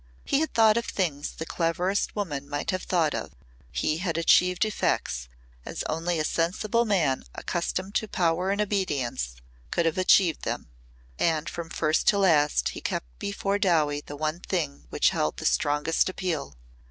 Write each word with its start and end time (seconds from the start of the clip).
He 0.25 0.39
had 0.39 0.55
thought 0.55 0.77
of 0.77 0.85
things 0.85 1.33
the 1.33 1.45
cleverest 1.45 2.15
woman 2.15 2.49
might 2.49 2.71
have 2.71 2.81
thought 2.81 3.13
of, 3.13 3.33
he 3.71 3.99
had 3.99 4.17
achieved 4.17 4.65
effects 4.65 5.29
as 5.63 5.83
only 5.83 6.17
a 6.17 6.23
sensible 6.23 6.85
man 6.85 7.23
accustomed 7.35 7.93
to 7.93 8.07
power 8.07 8.49
and 8.49 8.59
obedience 8.59 9.35
could 9.69 9.85
have 9.85 9.99
achieved 9.99 10.41
them. 10.41 10.69
And 11.19 11.47
from 11.47 11.69
first 11.69 12.07
to 12.07 12.17
last 12.17 12.69
he 12.69 12.81
kept 12.81 13.05
before 13.19 13.59
Dowie 13.59 14.01
the 14.03 14.15
one 14.17 14.39
thing 14.39 14.87
which 14.89 15.11
held 15.11 15.37
the 15.37 15.45
strongest 15.45 16.09
appeal. 16.09 16.55